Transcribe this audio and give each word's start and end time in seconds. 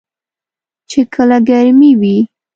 چې 0.89 0.99
کله 1.13 1.37
ګرمې 1.49 1.91
وي. 1.99 2.17